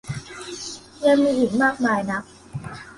[1.05, 2.23] ยังมีอีกมากมายนัก